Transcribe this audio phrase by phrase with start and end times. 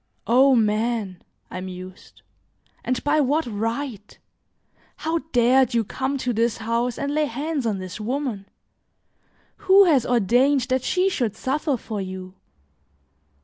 [0.25, 1.21] "O man!"
[1.51, 2.23] I mused,
[2.83, 4.17] "and by what right?
[4.95, 8.47] How dared you come to this house and lay hands on this woman?
[9.57, 12.33] Who has ordained that she should suffer for you?